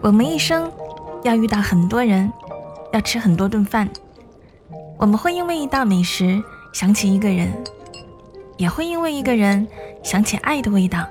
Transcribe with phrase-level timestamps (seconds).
[0.00, 0.70] 我们一生
[1.24, 2.32] 要遇到很多人，
[2.92, 3.88] 要吃很多顿饭。
[4.98, 6.42] 我们会因为一道美食
[6.72, 7.52] 想起一个人，
[8.56, 9.66] 也会因为一个人
[10.02, 11.06] 想起爱的味道。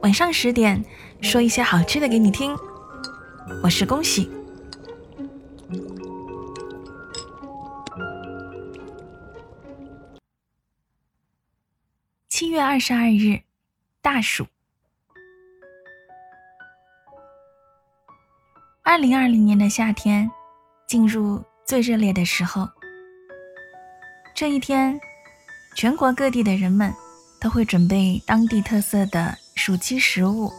[0.00, 0.82] 晚上十点，
[1.20, 2.56] 说一些好吃的给你听。
[3.62, 4.30] 我是恭喜。
[12.28, 13.40] 七月二十二日，
[14.00, 14.46] 大暑。
[18.90, 20.28] 二零二零年的夏天
[20.88, 22.68] 进入最热烈的时候。
[24.34, 25.00] 这一天，
[25.76, 26.92] 全国各地的人们
[27.40, 30.50] 都会准备当地特色的暑期食物。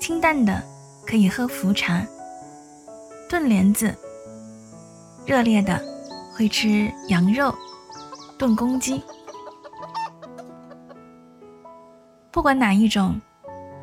[0.00, 0.62] 清淡的
[1.06, 2.02] 可以喝茯茶、
[3.28, 3.90] 炖莲子；
[5.26, 5.78] 热烈的
[6.34, 7.54] 会吃羊肉、
[8.38, 9.02] 炖公鸡。
[12.30, 13.20] 不管哪一种，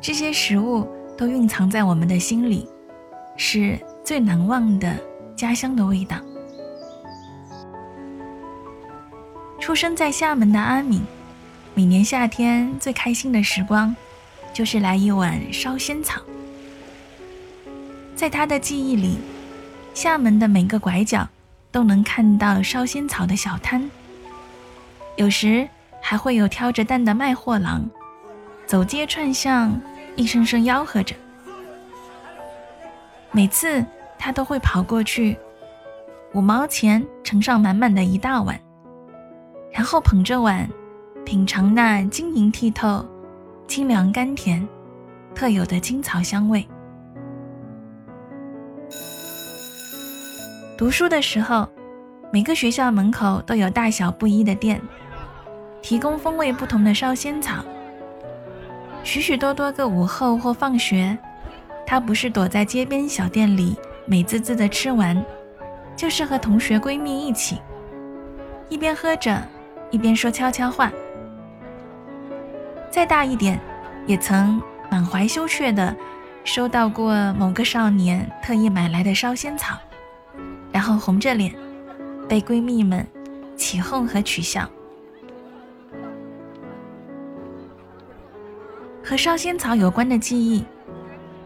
[0.00, 0.84] 这些食物
[1.16, 2.68] 都蕴藏在我们的心里。
[3.42, 4.94] 是最难忘的
[5.34, 6.18] 家乡的味道。
[9.58, 11.00] 出生在厦门的阿敏，
[11.74, 13.96] 每年夏天最开心的时光，
[14.52, 16.20] 就是来一碗烧仙草。
[18.14, 19.16] 在他的记忆里，
[19.94, 21.26] 厦门的每个拐角
[21.72, 23.90] 都能看到烧仙草的小摊，
[25.16, 25.66] 有时
[26.02, 27.88] 还会有挑着担的卖货郎，
[28.66, 29.80] 走街串巷，
[30.14, 31.16] 一声声吆喝着。
[33.32, 33.84] 每次
[34.18, 35.36] 他都会跑过去，
[36.34, 38.60] 五毛钱盛上满满的一大碗，
[39.70, 40.68] 然后捧着碗
[41.24, 43.06] 品尝那晶莹剔透、
[43.68, 44.66] 清凉甘甜、
[45.32, 46.66] 特有的青草香味。
[50.76, 51.68] 读书的时候，
[52.32, 54.82] 每个学校门口都有大小不一的店，
[55.80, 57.64] 提供风味不同的烧仙草。
[59.04, 61.16] 许许多多个午后或放学。
[61.90, 65.20] 他不是躲在街边小店里美滋滋的吃完，
[65.96, 67.60] 就是和同学闺蜜一起，
[68.68, 69.42] 一边喝着，
[69.90, 70.92] 一边说悄悄话。
[72.92, 73.58] 再大一点，
[74.06, 75.92] 也曾满怀羞怯的
[76.44, 79.76] 收到过某个少年特意买来的烧仙草，
[80.70, 81.52] 然后红着脸，
[82.28, 83.04] 被闺蜜们
[83.56, 84.70] 起哄和取笑。
[89.02, 90.64] 和烧仙草有关的记忆。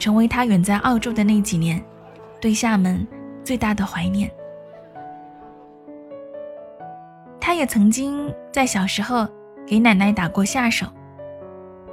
[0.05, 1.83] 成为他远在澳洲的那几年，
[2.39, 3.09] 对厦门
[3.43, 4.31] 最大的怀念。
[7.41, 9.27] 他也曾经在小时候
[9.67, 10.87] 给奶奶打过下手，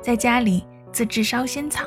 [0.01, 1.85] 在家里自制烧仙草。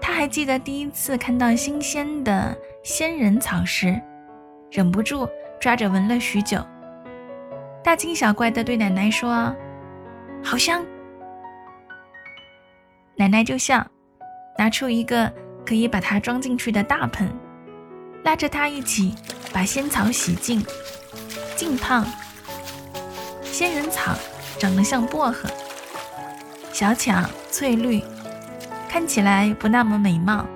[0.00, 4.00] 他还记得第一次看到新鲜的仙人草时，
[4.70, 6.64] 忍不住抓着闻了许久，
[7.82, 9.52] 大惊小怪地对奶奶说
[10.40, 10.86] ：“好香。”
[13.18, 13.84] 奶奶就笑。
[14.56, 15.32] 拿出一个
[15.66, 17.28] 可以把它装进去的大盆，
[18.22, 19.14] 拉着他一起
[19.52, 20.64] 把仙草洗净、
[21.56, 22.04] 浸泡。
[23.42, 24.14] 仙人草
[24.58, 25.48] 长得像薄荷，
[26.72, 28.02] 小巧翠绿，
[28.88, 30.46] 看起来不那么美貌，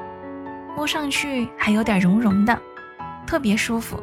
[0.76, 2.59] 摸上去还有点绒绒的，
[3.26, 4.00] 特别舒服。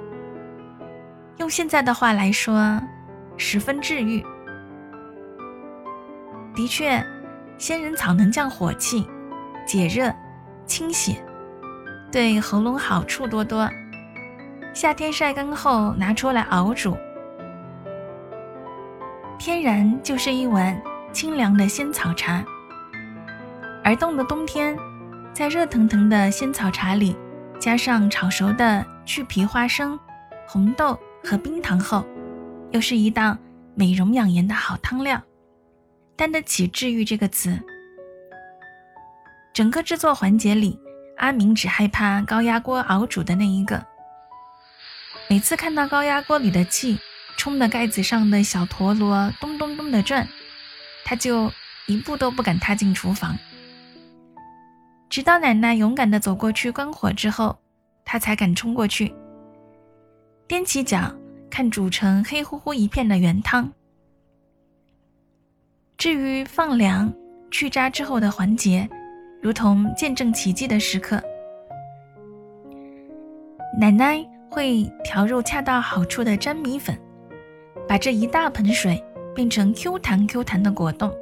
[1.38, 2.82] 用现在的话来说，
[3.38, 4.26] 十分治愈。
[6.54, 7.06] 的确，
[7.58, 9.06] 仙人草能降火气。
[9.66, 10.14] 解热、
[10.66, 11.16] 清血，
[12.12, 13.70] 对喉咙好处多多。
[14.74, 16.98] 夏天晒干后拿出来熬煮，
[19.40, 20.80] 天然就是一碗
[21.12, 22.44] 清凉的仙草茶。
[23.84, 24.78] 而冻的冬天，
[25.34, 27.16] 在热腾腾的仙草茶里
[27.60, 29.98] 加上炒熟的去皮花生、
[30.48, 32.06] 红豆和冰糖后，
[32.72, 33.38] 又是一道
[33.76, 35.22] 美容养颜的好汤料，
[36.16, 37.58] 担得起“治愈”这个词。
[39.56, 40.78] 整个制作环节里，
[41.16, 43.82] 阿明只害怕高压锅熬煮的那一个。
[45.30, 47.00] 每次看到高压锅里的气
[47.38, 50.28] 冲的盖子上的小陀螺咚咚咚的转，
[51.06, 51.50] 他就
[51.88, 53.38] 一步都不敢踏进厨房。
[55.10, 57.58] 直到奶奶勇敢地走过去关火之后，
[58.04, 59.16] 他才敢冲过去，
[60.50, 61.16] 踮起脚
[61.50, 63.72] 看煮成黑乎乎一片的原汤。
[65.98, 67.14] 至于放凉、
[67.50, 68.90] 去渣之后的环节，
[69.46, 71.22] 如同见证奇迹的时刻，
[73.80, 74.18] 奶奶
[74.50, 76.98] 会调入恰到好处的粘米粉，
[77.88, 79.00] 把这一大盆水
[79.36, 81.14] 变成 Q 弹 Q 弹的果冻。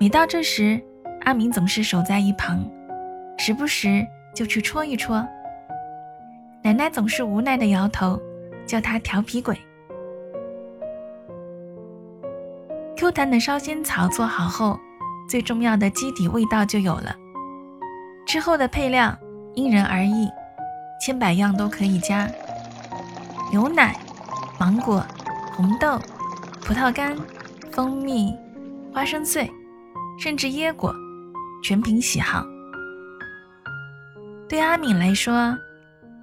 [0.00, 0.82] 每到这时，
[1.20, 2.68] 阿明总是守在一旁，
[3.38, 4.04] 时不时
[4.34, 5.24] 就去戳一戳。
[6.64, 8.20] 奶奶总是无奈的摇头，
[8.66, 9.56] 叫他调皮鬼。
[12.96, 14.76] ，Q 弹的烧仙草做好后，
[15.28, 17.14] 最重要的基底味道就有了。
[18.26, 19.16] 之后的配料
[19.54, 20.28] 因人而异，
[21.00, 22.28] 千百样都可以加：
[23.50, 23.96] 牛奶、
[24.58, 25.04] 芒果、
[25.54, 25.98] 红豆、
[26.62, 27.16] 葡萄干、
[27.72, 28.34] 蜂蜜、
[28.92, 29.50] 花生碎，
[30.18, 30.94] 甚至椰果，
[31.62, 32.44] 全凭喜好。
[34.48, 35.56] 对阿敏来说，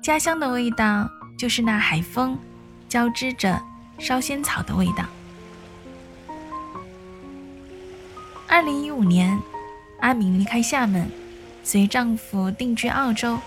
[0.02, 2.38] 家乡的味道就是那海风
[2.88, 3.62] 交织着
[3.98, 5.04] 烧仙草的味道。
[8.54, 9.42] 二零一五年，
[10.00, 11.10] 阿敏离开厦门，
[11.64, 13.40] 随丈夫定居澳洲。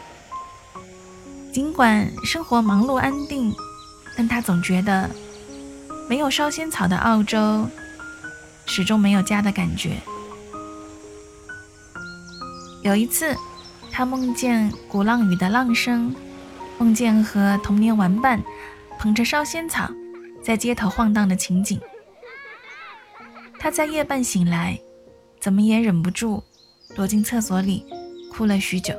[1.52, 3.54] 尽管生活忙碌安定，
[4.16, 5.08] 但她总觉得
[6.08, 7.68] 没有烧仙草的澳洲，
[8.66, 9.92] 始终没有家的感觉。
[12.82, 13.36] 有一次。
[13.92, 16.14] 他梦见鼓浪屿的浪声，
[16.76, 18.42] 梦见和童年玩伴
[18.98, 19.88] 捧着烧仙草
[20.42, 21.80] 在街头晃荡的情景。
[23.58, 24.78] 他在夜半醒来，
[25.46, 26.42] 怎么也忍不住
[26.96, 27.86] 躲进厕所里
[28.32, 28.92] 哭了许久。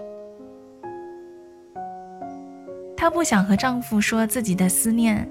[2.96, 5.30] 她不想和丈夫说自己的思念，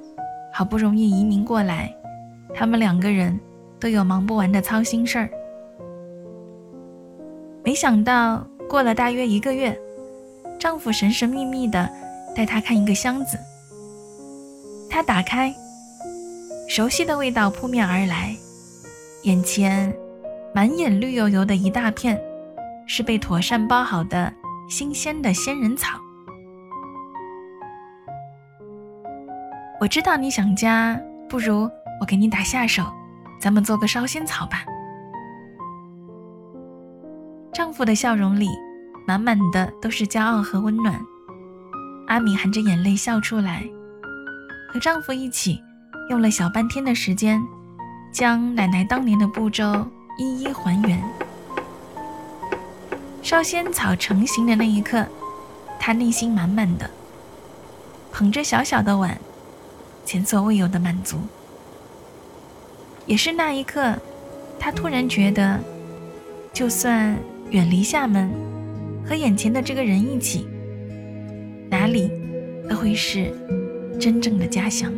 [0.52, 1.90] 好不容易移民过来，
[2.52, 3.40] 他们两个人
[3.80, 5.30] 都有忙不完的操心事儿。
[7.64, 8.46] 没想到。
[8.68, 9.74] 过了大约一个月，
[10.58, 11.88] 丈夫神神秘秘地
[12.34, 13.38] 带她看一个箱子。
[14.90, 15.54] 她打开，
[16.68, 18.36] 熟悉的味道扑面而来，
[19.22, 19.90] 眼前
[20.56, 22.18] 满眼绿油油的一大片，
[22.86, 24.32] 是被妥善包好的
[24.70, 26.00] 新鲜的仙人草。
[29.78, 30.98] 我知道你想家，
[31.28, 31.70] 不如
[32.00, 32.90] 我给你打下手，
[33.38, 34.64] 咱们做个烧仙草吧。
[37.52, 38.48] 丈夫的笑容里，
[39.06, 40.98] 满满的都是骄傲和温暖。
[42.06, 43.62] 阿敏含着眼泪笑出来，
[44.72, 45.62] 和丈夫一起
[46.08, 47.42] 用了小半天的时间，
[48.10, 49.86] 将奶奶当年的步骤
[50.16, 51.02] 一一还原。
[53.22, 55.06] 烧仙草成型的那一刻，
[55.78, 56.88] 他内心满满的，
[58.12, 59.18] 捧着小小的碗，
[60.04, 61.18] 前所未有的满足。
[63.06, 63.94] 也是那一刻，
[64.58, 65.60] 他突然觉得，
[66.52, 67.16] 就算……
[67.50, 68.28] 远离厦门，
[69.08, 70.48] 和眼前的这个人一起，
[71.70, 72.10] 哪里
[72.68, 73.32] 都会是
[74.00, 74.92] 真正的家乡。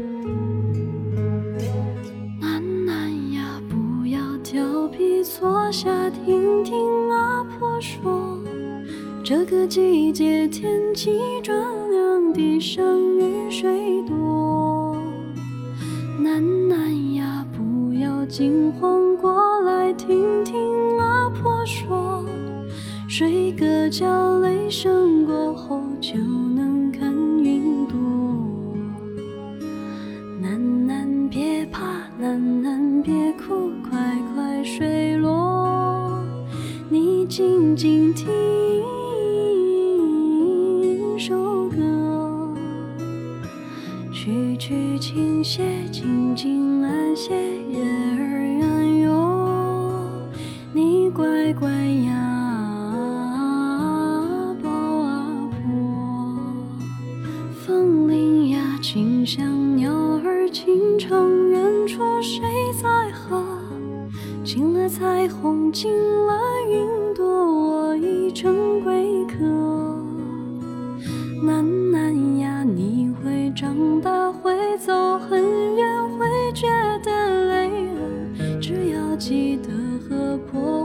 [5.38, 6.74] 坐下听听
[7.10, 8.36] 阿婆说。
[9.22, 11.56] 这个季节天气转
[11.92, 14.96] 凉，地上雨水多。
[16.20, 20.58] 楠楠呀，不要惊慌，过来听听
[20.98, 22.24] 阿婆说。
[23.06, 26.14] 睡个觉，雷声过后就
[37.28, 38.26] 静静听
[41.18, 41.76] 首歌，
[44.10, 47.34] 曲曲轻些，静静安歇，
[47.68, 47.84] 月
[48.18, 50.10] 儿圆哟。
[50.72, 52.24] 你乖乖呀。
[59.26, 59.92] 像鸟
[60.24, 62.40] 儿轻唱，远处谁
[62.80, 63.44] 在和？
[64.42, 66.32] 进了彩虹，进了
[66.70, 67.07] 云，
[68.40, 69.34] 成归客。
[71.42, 75.42] 楠楠呀，你会长大，会走很
[75.74, 76.68] 远，会觉
[77.02, 77.10] 得
[77.48, 79.72] 累了，只要记得
[80.08, 80.77] 和破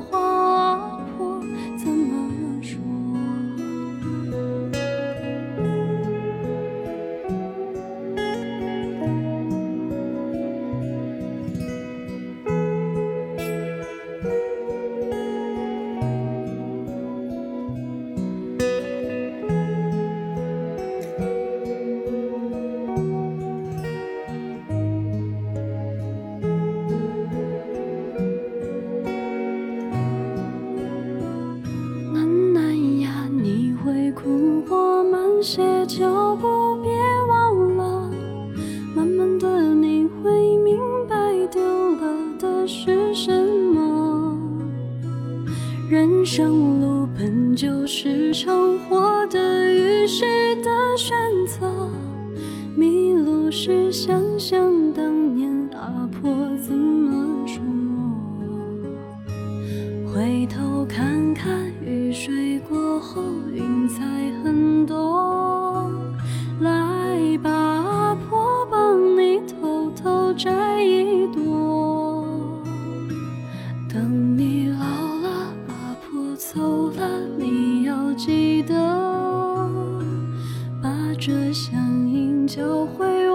[46.24, 51.14] 人生路本就是场活的于是的选
[51.46, 51.70] 择，
[52.78, 56.32] 迷路时想想当年阿婆
[56.66, 57.62] 怎么说，
[60.14, 63.22] 回头看看雨水过后
[63.54, 63.83] 云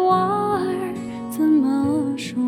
[0.08, 0.94] 花儿
[1.30, 2.42] 怎么说？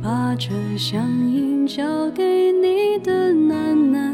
[0.00, 1.02] 把这乡
[1.32, 4.13] 音交给你的喃喃。